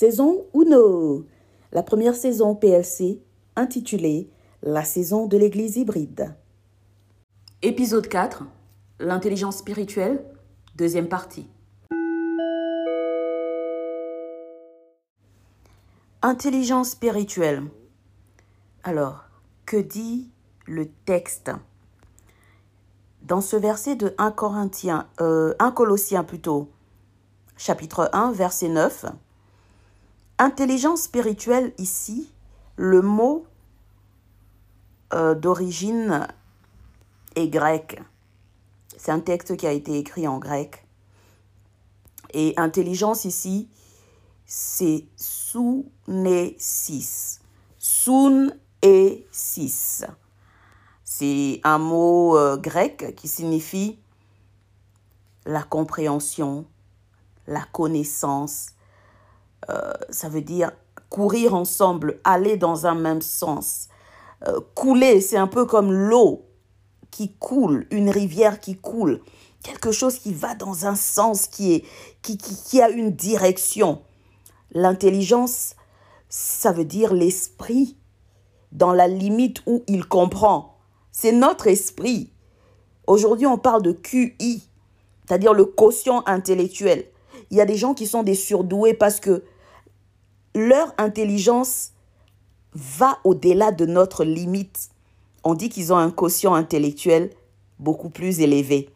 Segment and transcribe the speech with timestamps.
[0.00, 1.24] Saison 1.
[1.72, 3.20] La première saison PLC
[3.54, 4.30] intitulée
[4.62, 6.34] La saison de l'Église hybride.
[7.60, 8.44] Épisode 4.
[8.98, 10.24] L'intelligence spirituelle.
[10.74, 11.46] Deuxième partie.
[16.22, 17.64] Intelligence spirituelle.
[18.82, 19.26] Alors,
[19.66, 20.30] que dit
[20.66, 21.50] le texte?
[23.20, 26.70] Dans ce verset de 1 Corinthiens, euh, 1 Colossiens plutôt,
[27.58, 29.04] chapitre 1, verset 9,
[30.40, 32.32] Intelligence spirituelle ici,
[32.76, 33.44] le mot
[35.12, 36.26] euh, d'origine
[37.36, 38.00] est grec.
[38.96, 40.86] C'est un texte qui a été écrit en grec.
[42.32, 43.68] Et intelligence ici,
[44.46, 46.60] c'est sounesis.
[47.78, 50.04] Soun et sis.
[51.04, 53.98] C'est un mot euh, grec qui signifie
[55.44, 56.64] la compréhension,
[57.46, 58.70] la connaissance,
[59.70, 60.72] euh, ça veut dire
[61.08, 63.88] courir ensemble, aller dans un même sens.
[64.46, 66.46] Euh, couler, c'est un peu comme l'eau
[67.10, 69.20] qui coule, une rivière qui coule,
[69.62, 71.84] quelque chose qui va dans un sens, qui, est,
[72.22, 74.00] qui, qui, qui a une direction.
[74.72, 75.74] L'intelligence,
[76.28, 77.96] ça veut dire l'esprit
[78.72, 80.78] dans la limite où il comprend.
[81.10, 82.32] C'est notre esprit.
[83.06, 84.62] Aujourd'hui, on parle de QI,
[85.26, 87.06] c'est-à-dire le quotient intellectuel.
[87.50, 89.42] Il y a des gens qui sont des surdoués parce que
[90.54, 91.92] leur intelligence
[92.72, 94.90] va au-delà de notre limite.
[95.44, 97.30] On dit qu'ils ont un quotient intellectuel
[97.78, 98.90] beaucoup plus élevé.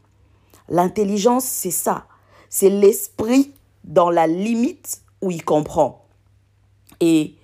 [0.68, 2.06] L'intelligence, c'est ça.
[2.48, 3.52] C'est l'esprit
[3.84, 6.06] dans la limite où il comprend.
[7.00, 7.34] Et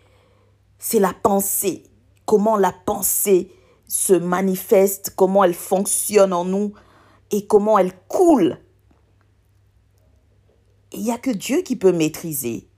[0.79, 1.85] c'est la pensée.
[2.27, 3.51] Comment la pensée
[3.89, 6.73] se manifeste, comment elle fonctionne en nous
[7.33, 8.59] et comment elle coule.
[10.93, 12.70] Il n'y a que Dieu qui peut maîtriser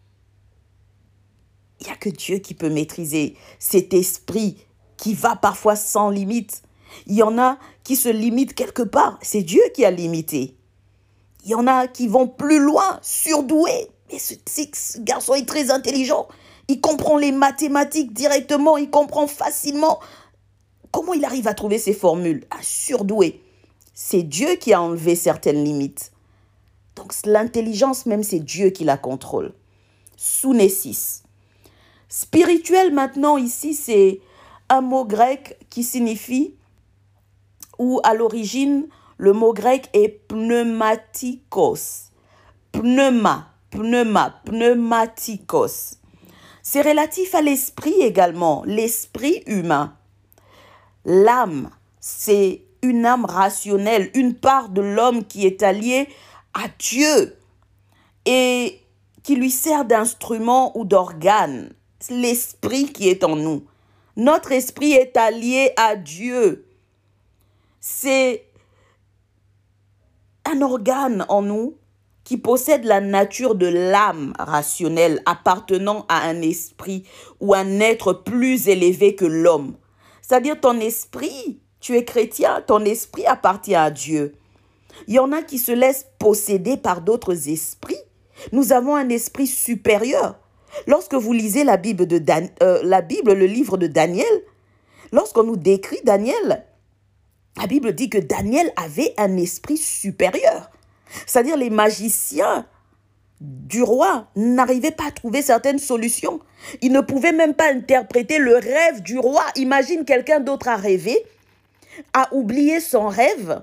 [1.82, 4.56] il n'y a que Dieu qui peut maîtriser cet esprit
[4.96, 6.62] qui va parfois sans limite.
[7.06, 9.18] Il y en a qui se limitent quelque part.
[9.20, 10.56] C'est Dieu qui a limité.
[11.44, 13.88] Il y en a qui vont plus loin, surdoués.
[14.12, 16.28] Mais ce, ce garçon est très intelligent.
[16.68, 18.76] Il comprend les mathématiques directement.
[18.76, 19.98] Il comprend facilement.
[20.92, 22.44] Comment il arrive à trouver ces formules?
[22.50, 23.42] À surdoué.
[23.92, 26.12] C'est Dieu qui a enlevé certaines limites.
[26.94, 29.52] Donc l'intelligence même, c'est Dieu qui la contrôle.
[30.16, 31.22] Sounessis.
[32.14, 34.20] Spirituel maintenant ici, c'est
[34.68, 36.54] un mot grec qui signifie,
[37.78, 38.86] ou à l'origine,
[39.16, 42.10] le mot grec est pneumatikos.
[42.70, 45.96] Pneuma, pneuma, pneumatikos.
[46.62, 49.96] C'est relatif à l'esprit également, l'esprit humain.
[51.06, 56.10] L'âme, c'est une âme rationnelle, une part de l'homme qui est alliée
[56.52, 57.38] à Dieu
[58.26, 58.82] et
[59.22, 61.72] qui lui sert d'instrument ou d'organe
[62.10, 63.64] l'esprit qui est en nous.
[64.16, 66.66] Notre esprit est allié à Dieu.
[67.80, 68.44] C'est
[70.44, 71.76] un organe en nous
[72.24, 77.04] qui possède la nature de l'âme rationnelle appartenant à un esprit
[77.40, 79.76] ou un être plus élevé que l'homme.
[80.20, 84.34] C'est-à-dire ton esprit, tu es chrétien, ton esprit appartient à Dieu.
[85.08, 87.96] Il y en a qui se laissent posséder par d'autres esprits.
[88.52, 90.36] Nous avons un esprit supérieur
[90.86, 92.22] Lorsque vous lisez la Bible, de
[92.62, 94.42] euh, le livre de Daniel,
[95.12, 96.64] lorsqu'on nous décrit Daniel,
[97.56, 100.70] la Bible dit que Daniel avait un esprit supérieur.
[101.26, 102.66] C'est-à-dire les magiciens
[103.40, 106.40] du roi n'arrivaient pas à trouver certaines solutions.
[106.80, 109.44] Ils ne pouvaient même pas interpréter le rêve du roi.
[109.56, 111.18] Imagine quelqu'un d'autre a rêvé,
[112.14, 113.62] a oublié son rêve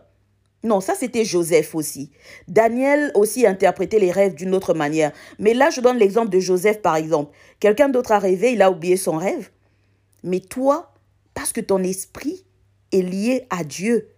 [0.63, 2.11] non, ça c'était Joseph aussi.
[2.47, 5.13] Daniel aussi interprétait les rêves d'une autre manière.
[5.37, 7.33] Mais là, je donne l'exemple de Joseph par exemple.
[7.59, 9.49] Quelqu'un d'autre a rêvé, il a oublié son rêve.
[10.23, 10.91] Mais toi,
[11.33, 12.45] parce que ton esprit
[12.91, 14.09] est lié à Dieu,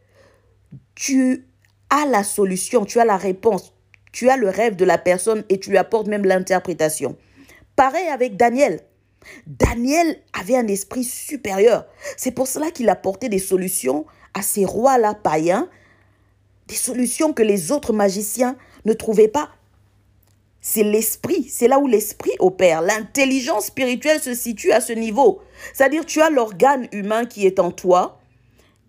[0.95, 1.45] tu
[1.91, 3.73] as la solution, tu as la réponse,
[4.11, 7.17] tu as le rêve de la personne et tu lui apportes même l'interprétation.
[7.75, 8.79] Pareil avec Daniel.
[9.45, 11.85] Daniel avait un esprit supérieur.
[12.17, 15.69] C'est pour cela qu'il apportait des solutions à ces rois-là païens
[16.67, 18.55] des solutions que les autres magiciens
[18.85, 19.49] ne trouvaient pas.
[20.61, 22.81] C'est l'esprit, c'est là où l'esprit opère.
[22.81, 25.41] L'intelligence spirituelle se situe à ce niveau.
[25.73, 28.19] C'est-à-dire tu as l'organe humain qui est en toi,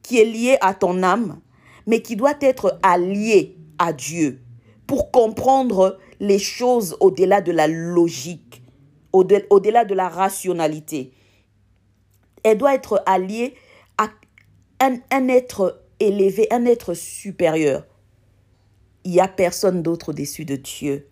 [0.03, 1.41] qui est lié à ton âme,
[1.87, 4.43] mais qui doit être allié à Dieu
[4.87, 8.63] pour comprendre les choses au-delà de la logique,
[9.13, 11.13] au-delà de la rationalité.
[12.43, 13.55] Elle doit être alliée
[13.97, 14.11] à
[14.81, 17.87] un, un être élevé, un être supérieur.
[19.05, 21.09] Il n'y a personne d'autre au-dessus de Dieu.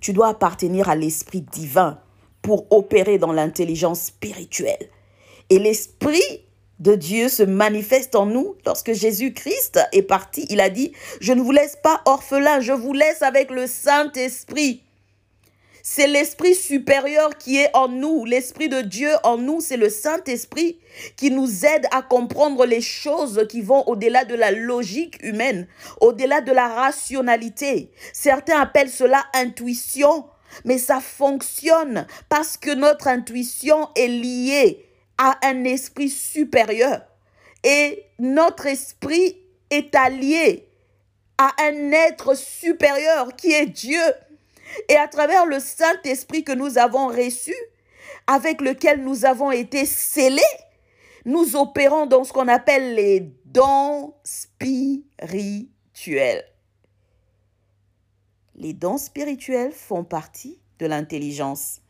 [0.00, 1.98] tu dois appartenir à l'Esprit divin
[2.42, 4.90] pour opérer dans l'intelligence spirituelle.
[5.50, 6.44] Et l'Esprit
[6.78, 8.54] de Dieu se manifeste en nous.
[8.64, 12.92] Lorsque Jésus-Christ est parti, il a dit, je ne vous laisse pas orphelin, je vous
[12.92, 14.82] laisse avec le Saint-Esprit.
[15.88, 18.24] C'est l'Esprit supérieur qui est en nous.
[18.24, 20.80] L'Esprit de Dieu en nous, c'est le Saint-Esprit
[21.16, 25.68] qui nous aide à comprendre les choses qui vont au-delà de la logique humaine,
[26.00, 27.92] au-delà de la rationalité.
[28.12, 30.26] Certains appellent cela intuition,
[30.64, 34.84] mais ça fonctionne parce que notre intuition est liée
[35.18, 37.02] à un esprit supérieur
[37.62, 39.36] et notre esprit
[39.70, 40.68] est allié
[41.38, 44.02] à un être supérieur qui est Dieu.
[44.88, 47.54] Et à travers le Saint-Esprit que nous avons reçu,
[48.26, 50.42] avec lequel nous avons été scellés,
[51.24, 55.04] nous opérons dans ce qu'on appelle les dons spirituels.
[58.54, 61.80] Les dons spirituels font partie de l'intelligence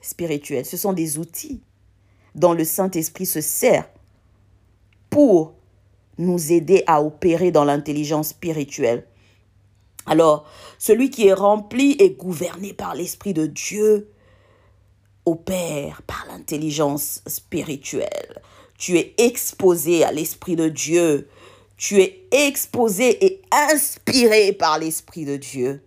[0.00, 0.66] spirituelle.
[0.66, 1.62] Ce sont des outils
[2.34, 3.88] dont le Saint-Esprit se sert
[5.08, 5.54] pour
[6.18, 9.06] nous aider à opérer dans l'intelligence spirituelle.
[10.06, 10.46] Alors,
[10.78, 14.10] celui qui est rempli et gouverné par l'Esprit de Dieu
[15.24, 18.42] opère par l'intelligence spirituelle.
[18.76, 21.28] Tu es exposé à l'Esprit de Dieu.
[21.76, 25.82] Tu es exposé et inspiré par l'Esprit de Dieu.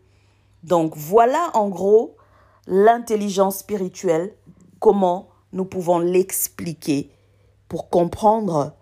[0.63, 2.17] Donc voilà en gros
[2.65, 4.33] l'intelligence spirituelle,
[4.79, 7.09] comment nous pouvons l'expliquer
[7.69, 8.73] pour comprendre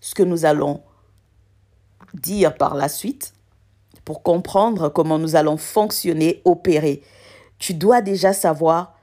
[0.00, 0.82] ce que nous allons
[2.14, 3.32] dire par la suite
[4.10, 7.00] pour comprendre comment nous allons fonctionner, opérer,
[7.60, 8.98] tu dois déjà savoir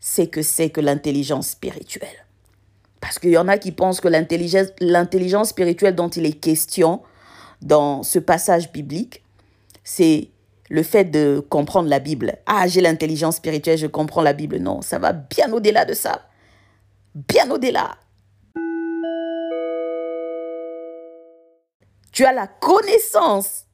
[0.00, 2.26] ce que c'est que l'intelligence spirituelle.
[3.00, 7.00] Parce qu'il y en a qui pensent que l'intelligence spirituelle dont il est question
[7.62, 9.24] dans ce passage biblique,
[9.82, 10.28] c'est
[10.68, 12.36] le fait de comprendre la Bible.
[12.44, 14.58] Ah, j'ai l'intelligence spirituelle, je comprends la Bible.
[14.58, 16.28] Non, ça va bien au-delà de ça.
[17.14, 17.96] Bien au-delà.
[22.12, 23.64] Tu as la connaissance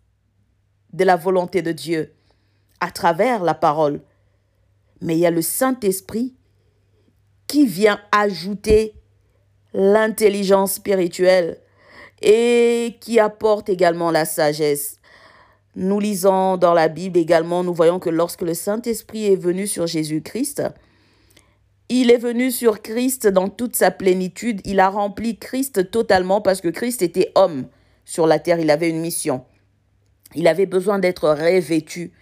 [0.92, 2.12] de la volonté de Dieu
[2.80, 4.00] à travers la parole.
[5.00, 6.34] Mais il y a le Saint-Esprit
[7.46, 8.94] qui vient ajouter
[9.72, 11.58] l'intelligence spirituelle
[12.22, 14.96] et qui apporte également la sagesse.
[15.76, 19.86] Nous lisons dans la Bible également, nous voyons que lorsque le Saint-Esprit est venu sur
[19.86, 20.62] Jésus-Christ,
[21.88, 24.60] il est venu sur Christ dans toute sa plénitude.
[24.64, 27.66] Il a rempli Christ totalement parce que Christ était homme
[28.04, 28.60] sur la terre.
[28.60, 29.44] Il avait une mission.
[30.34, 32.12] Il avait besoin d'être revêtu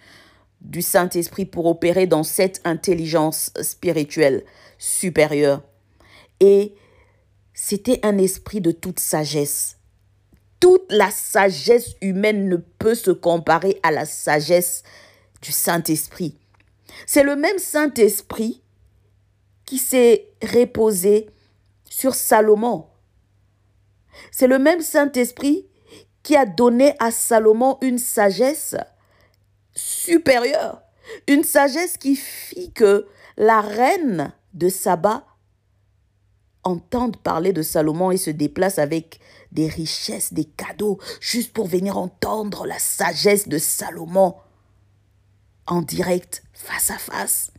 [0.61, 4.45] du Saint-Esprit pour opérer dans cette intelligence spirituelle
[4.79, 5.63] supérieure.
[6.41, 6.75] Et
[7.55, 9.77] c'était un esprit de toute sagesse.
[10.61, 14.83] Toute la sagesse humaine ne peut se comparer à la sagesse
[15.43, 16.37] du Saint-Esprit.
[17.07, 18.63] C'est le même Saint-Esprit
[19.65, 21.29] qui s'est reposé
[21.85, 22.87] sur Salomon.
[24.33, 25.68] C'est le même Saint-Esprit
[26.23, 28.77] qui a donné à Salomon une sagesse
[29.75, 30.83] supérieure,
[31.27, 33.07] une sagesse qui fit que
[33.37, 35.25] la reine de Saba
[36.65, 39.21] entende parler de Salomon et se déplace avec
[39.53, 44.35] des richesses, des cadeaux, juste pour venir entendre la sagesse de Salomon
[45.67, 47.53] en direct, face à face.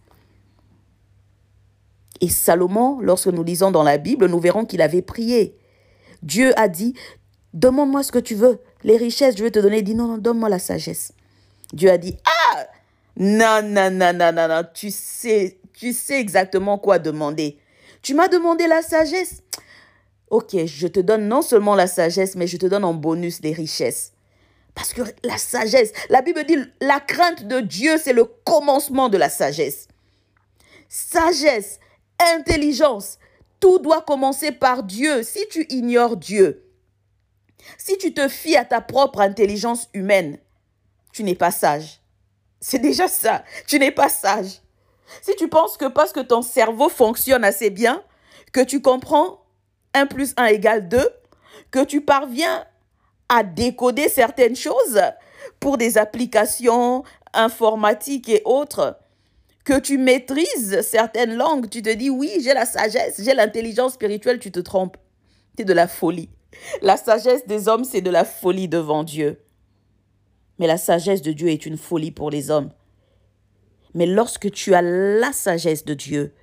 [2.22, 5.58] Et Salomon, lorsque nous lisons dans la Bible, nous verrons qu'il avait prié.
[6.22, 6.96] Dieu a dit,
[7.53, 8.60] Demande-moi ce que tu veux.
[8.84, 9.79] Les richesses, je vais te donner.
[9.79, 11.12] Il dit non, non, donne-moi la sagesse.
[11.74, 12.68] Dieu a dit, ah,
[13.18, 17.60] non, non, non, non, non, non, tu sais, tu sais exactement quoi demander.
[18.01, 19.44] Tu m'as demandé la sagesse.
[20.29, 23.51] Ok, je te donne non seulement la sagesse, mais je te donne en bonus des
[23.51, 24.13] richesses.
[24.75, 29.18] Parce que la sagesse, la Bible dit, la crainte de Dieu, c'est le commencement de
[29.18, 29.88] la sagesse.
[30.88, 31.79] Sagesse,
[32.36, 33.18] intelligence,
[33.60, 35.24] tout doit commencer par Dieu.
[35.24, 36.63] Si tu ignores Dieu,
[37.78, 40.38] si tu te fies à ta propre intelligence humaine,
[41.13, 42.01] tu n'es pas sage.
[42.62, 43.44] C'est déjà ça.
[43.68, 44.62] Tu n'es pas sage.
[45.22, 48.04] Si tu penses que parce que ton cerveau fonctionne assez bien,
[48.51, 49.46] que tu comprends
[49.94, 51.10] 1 plus 1 égale 2,
[51.72, 52.66] que tu parviens
[53.28, 55.01] à décoder certaines choses
[55.60, 58.98] pour des applications informatiques et autres,
[59.66, 64.39] que tu maîtrises certaines langues, tu te dis oui, j'ai la sagesse, j'ai l'intelligence spirituelle,
[64.39, 64.98] tu te trompes.
[65.58, 66.30] C'est de la folie.
[66.82, 69.39] La sagesse des hommes, c'est de la folie devant Dieu.
[70.58, 72.72] Mais la sagesse de Dieu est une folie pour les hommes.
[73.94, 76.34] Mais lorsque tu as la sagesse de Dieu,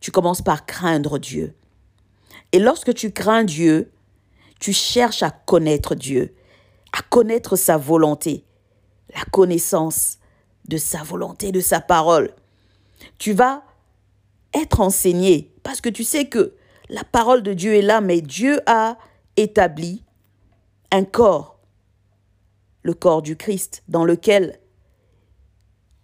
[0.00, 1.54] tu commences par craindre Dieu.
[2.52, 3.92] Et lorsque tu crains Dieu,
[4.60, 6.34] tu cherches à connaître Dieu,
[6.92, 8.44] à connaître sa volonté,
[9.14, 10.18] la connaissance
[10.68, 12.30] de sa volonté, de sa parole.
[13.18, 13.62] Tu vas
[14.54, 16.54] être enseigné parce que tu sais que
[16.88, 18.96] la parole de Dieu est là, mais Dieu a
[19.36, 20.04] établi
[20.90, 21.58] un corps,
[22.82, 24.60] le corps du Christ, dans lequel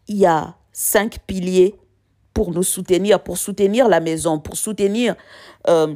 [0.08, 1.78] il y a cinq piliers
[2.34, 5.14] pour nous soutenir, pour soutenir la maison, pour soutenir
[5.68, 5.94] euh,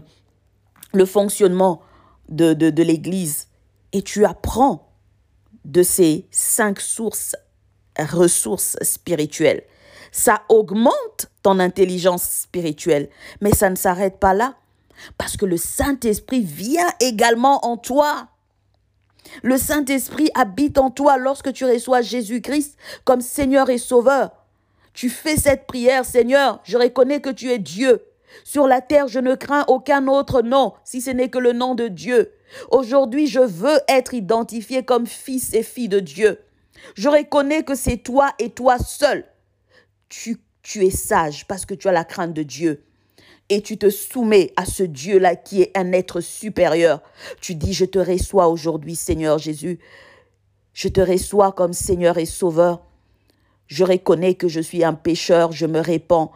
[0.92, 1.80] le fonctionnement
[2.28, 3.48] de, de, de l'Église.
[3.92, 4.92] Et tu apprends
[5.64, 7.34] de ces cinq sources,
[7.98, 9.64] ressources spirituelles.
[10.12, 13.08] Ça augmente ton intelligence spirituelle,
[13.40, 14.56] mais ça ne s'arrête pas là,
[15.18, 18.28] parce que le Saint-Esprit vient également en toi.
[19.42, 24.30] Le Saint-Esprit habite en toi lorsque tu reçois Jésus-Christ comme Seigneur et Sauveur.
[24.92, 28.02] Tu fais cette prière, Seigneur, je reconnais que tu es Dieu.
[28.44, 31.74] Sur la terre, je ne crains aucun autre nom, si ce n'est que le nom
[31.74, 32.32] de Dieu.
[32.70, 36.38] Aujourd'hui, je veux être identifié comme fils et fille de Dieu.
[36.94, 39.24] Je reconnais que c'est toi et toi seul.
[40.08, 42.82] Tu, tu es sage parce que tu as la crainte de Dieu
[43.48, 47.00] et tu te soumets à ce Dieu-là qui est un être supérieur.
[47.40, 49.78] Tu dis, je te reçois aujourd'hui, Seigneur Jésus.
[50.72, 52.82] Je te reçois comme Seigneur et Sauveur.
[53.66, 56.32] Je reconnais que je suis un pécheur, je me répands.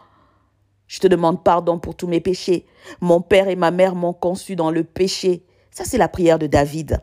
[0.87, 2.65] Je te demande pardon pour tous mes péchés.
[2.99, 5.43] Mon père et ma mère m'ont conçu dans le péché.
[5.69, 7.01] Ça, c'est la prière de David.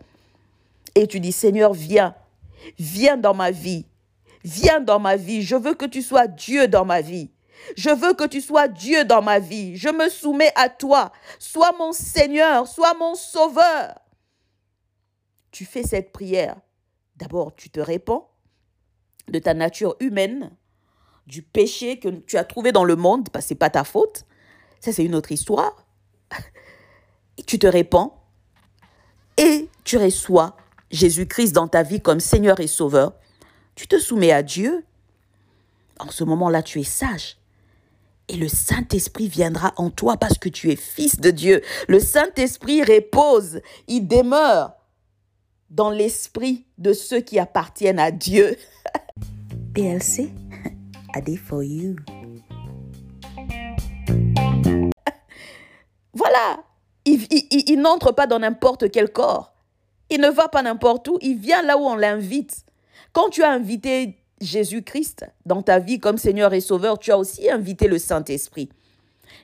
[0.94, 2.14] Et tu dis, Seigneur, viens,
[2.78, 3.86] viens dans ma vie.
[4.44, 5.42] Viens dans ma vie.
[5.42, 7.30] Je veux que tu sois Dieu dans ma vie.
[7.76, 9.76] Je veux que tu sois Dieu dans ma vie.
[9.76, 11.12] Je me soumets à toi.
[11.38, 13.94] Sois mon Seigneur, sois mon Sauveur.
[15.50, 16.56] Tu fais cette prière.
[17.16, 18.26] D'abord, tu te réponds
[19.28, 20.56] de ta nature humaine,
[21.26, 23.84] du péché que tu as trouvé dans le monde, parce que ce n'est pas ta
[23.84, 24.24] faute.
[24.80, 25.86] Ça, c'est une autre histoire.
[27.46, 28.22] Tu te répands
[29.36, 30.56] et tu reçois
[30.90, 33.14] Jésus-Christ dans ta vie comme Seigneur et Sauveur.
[33.74, 34.84] Tu te soumets à Dieu.
[35.98, 37.37] En ce moment-là, tu es sage.
[38.30, 41.62] Et le Saint-Esprit viendra en toi parce que tu es fils de Dieu.
[41.88, 44.74] Le Saint-Esprit repose, il demeure
[45.70, 48.56] dans l'esprit de ceux qui appartiennent à Dieu.
[49.74, 50.30] PLC,
[51.14, 51.96] a day for you.
[56.14, 56.64] Voilà,
[57.04, 59.54] il, il n'entre pas dans n'importe quel corps.
[60.10, 62.64] Il ne va pas n'importe où, il vient là où on l'invite.
[63.12, 67.50] Quand tu as invité Jésus-Christ dans ta vie comme Seigneur et Sauveur, tu as aussi
[67.50, 68.68] invité le Saint-Esprit.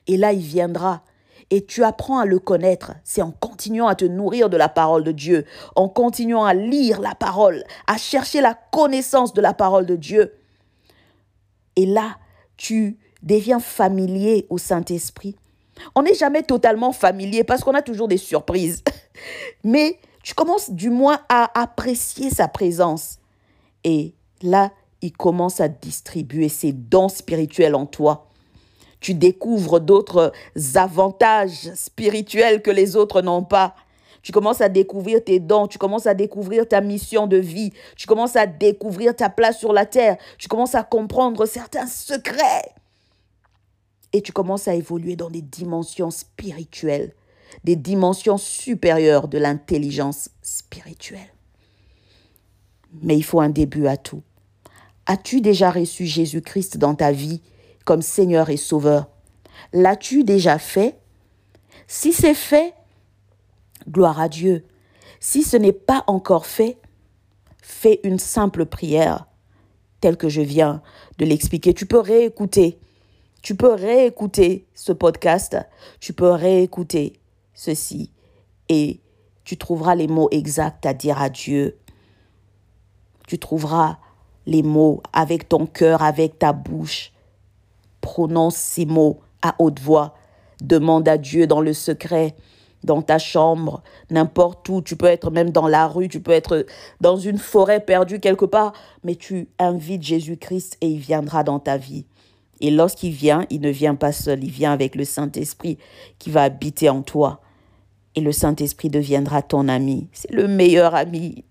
[0.07, 1.03] Et là, il viendra.
[1.51, 2.93] Et tu apprends à le connaître.
[3.03, 7.01] C'est en continuant à te nourrir de la parole de Dieu, en continuant à lire
[7.01, 10.33] la parole, à chercher la connaissance de la parole de Dieu.
[11.75, 12.17] Et là,
[12.57, 15.35] tu deviens familier au Saint-Esprit.
[15.93, 18.83] On n'est jamais totalement familier parce qu'on a toujours des surprises.
[19.63, 23.19] Mais tu commences du moins à apprécier sa présence.
[23.83, 24.71] Et là,
[25.01, 28.29] il commence à distribuer ses dons spirituels en toi.
[28.99, 30.31] Tu découvres d'autres
[30.75, 33.75] avantages spirituels que les autres n'ont pas.
[34.23, 38.07] Tu commences à découvrir tes dons, tu commences à découvrir ta mission de vie, tu
[38.07, 42.73] commences à découvrir ta place sur la terre, tu commences à comprendre certains secrets.
[44.13, 47.13] Et tu commences à évoluer dans des dimensions spirituelles,
[47.63, 51.31] des dimensions supérieures de l'intelligence spirituelle.
[53.03, 54.23] Mais il faut un début à tout.
[55.07, 57.41] As-tu déjà reçu Jésus-Christ dans ta vie
[57.83, 59.07] comme Seigneur et Sauveur?
[59.71, 60.99] L'as-tu déjà fait?
[61.87, 62.73] Si c'est fait,
[63.89, 64.65] gloire à Dieu.
[65.19, 66.77] Si ce n'est pas encore fait,
[67.61, 69.27] fais une simple prière
[70.01, 70.81] telle que je viens
[71.17, 71.73] de l'expliquer.
[71.73, 72.79] Tu peux réécouter.
[73.41, 75.57] Tu peux réécouter ce podcast.
[75.99, 77.19] Tu peux réécouter
[77.53, 78.11] ceci.
[78.69, 79.01] Et
[79.43, 81.77] tu trouveras les mots exacts à dire à Dieu.
[83.27, 83.99] Tu trouveras
[84.45, 87.11] les mots avec ton cœur, avec ta bouche.
[88.01, 90.15] Prononce ces mots à haute voix.
[90.61, 92.35] Demande à Dieu dans le secret,
[92.83, 94.81] dans ta chambre, n'importe où.
[94.81, 96.65] Tu peux être même dans la rue, tu peux être
[97.01, 98.73] dans une forêt perdue quelque part,
[99.03, 102.05] mais tu invites Jésus-Christ et il viendra dans ta vie.
[102.61, 105.77] Et lorsqu'il vient, il ne vient pas seul, il vient avec le Saint-Esprit
[106.19, 107.41] qui va habiter en toi.
[108.15, 110.07] Et le Saint-Esprit deviendra ton ami.
[110.13, 111.43] C'est le meilleur ami.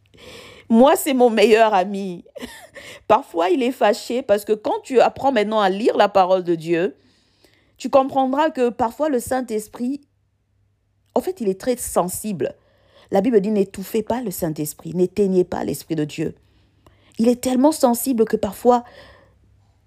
[0.71, 2.25] Moi, c'est mon meilleur ami.
[3.09, 6.55] Parfois, il est fâché parce que quand tu apprends maintenant à lire la parole de
[6.55, 6.97] Dieu,
[7.77, 10.01] tu comprendras que parfois le Saint-Esprit,
[11.15, 12.55] en fait, il est très sensible.
[13.11, 16.35] La Bible dit n'étouffez pas le Saint-Esprit, n'éteignez pas l'Esprit de Dieu.
[17.19, 18.85] Il est tellement sensible que parfois,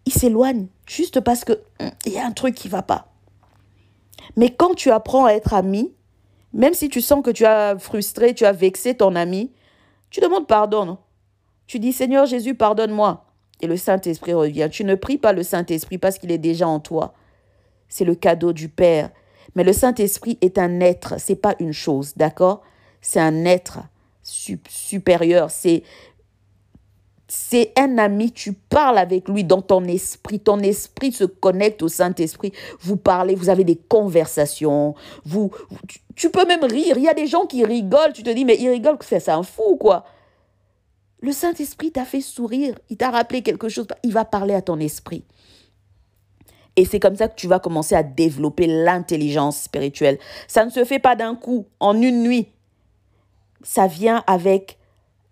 [0.05, 3.11] il s'éloigne juste parce qu'il hum, y a un truc qui va pas.
[4.35, 5.93] Mais quand tu apprends à être ami,
[6.53, 9.51] même si tu sens que tu as frustré, tu as vexé ton ami,
[10.09, 10.97] tu demandes pardon.
[11.67, 13.25] Tu dis, Seigneur Jésus, pardonne-moi.
[13.61, 14.69] et le Saint-Esprit revient.
[14.71, 17.13] Tu ne pries pas le Saint-Esprit parce qu'il est déjà en toi.
[17.89, 19.09] C'est le cadeau du Père.
[19.55, 22.61] Mais le Saint-Esprit est un être, c'est pas une chose, d'accord?
[23.01, 23.79] C'est un être
[24.67, 25.83] supérieur, c'est
[27.29, 31.89] c'est un ami, tu parles avec lui dans ton esprit, ton esprit se connecte au
[31.89, 34.95] Saint-Esprit, vous parlez, vous avez des conversations,
[35.25, 35.51] vous,
[36.15, 38.57] tu, peux même rire, il y a des gens qui rigolent, tu te dis, mais
[38.57, 40.05] il rigole, c'est un fou, quoi.
[41.19, 44.79] Le Saint-Esprit t'a fait sourire, il t'a rappelé quelque chose, il va parler à ton
[44.79, 45.23] esprit.
[46.75, 50.19] Et c'est comme ça que tu vas commencer à développer l'intelligence spirituelle.
[50.47, 52.49] Ça ne se fait pas d'un coup, en une nuit.
[53.63, 54.77] Ça vient avec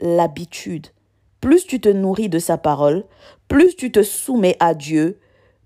[0.02, 0.88] l'habitude
[1.46, 3.04] plus tu te nourris de sa parole,
[3.48, 5.20] plus tu te soumets à Dieu,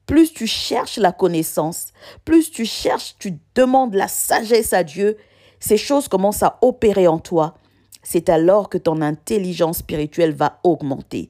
[0.07, 1.93] plus tu cherches la connaissance,
[2.25, 5.15] plus tu cherches, tu demandes la sagesse à Dieu,
[5.61, 7.53] ces choses commencent à opérer en toi.
[8.01, 11.29] C'est alors que ton intelligence spirituelle va augmenter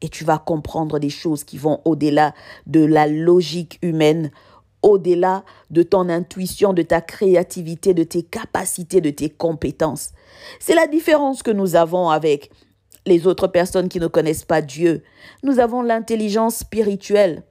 [0.00, 2.34] et tu vas comprendre des choses qui vont au-delà
[2.66, 4.30] de la logique humaine,
[4.82, 10.10] au-delà de ton intuition, de ta créativité, de tes capacités, de tes compétences.
[10.60, 12.50] C'est la différence que nous avons avec
[13.06, 15.02] les autres personnes qui ne connaissent pas Dieu.
[15.42, 17.44] Nous avons l'intelligence spirituelle.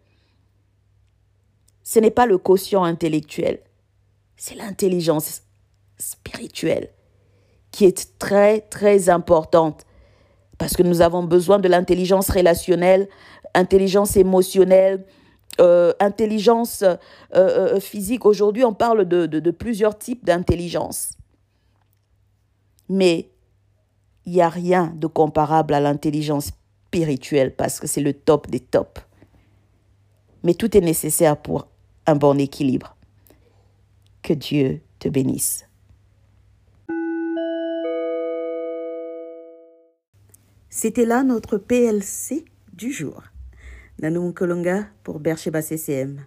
[1.84, 3.60] Ce n'est pas le quotient intellectuel,
[4.38, 5.44] c'est l'intelligence
[5.98, 6.90] spirituelle
[7.76, 9.86] qui est très, très importante.
[10.58, 13.10] Parce que nous avons besoin de l'intelligence relationnelle,
[13.54, 15.06] intelligence émotionnelle,
[15.60, 16.96] euh, intelligence euh,
[17.36, 18.26] euh, physique.
[18.26, 21.18] Aujourd'hui, on parle de, de plusieurs types d'intelligence.
[22.88, 23.30] Mais
[24.26, 26.52] il n'y a rien de comparable à l'intelligence
[26.88, 29.02] spirituelle parce que c'est le top des tops.
[30.44, 31.68] Mais tout est nécessaire pour
[32.08, 32.96] un bon équilibre.
[34.22, 35.66] Que Dieu te bénisse.
[40.78, 43.24] C'était là notre PLC du jour.
[44.02, 46.26] Nanou Kolonga pour Bercheba CCM.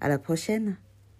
[0.00, 0.78] À la prochaine.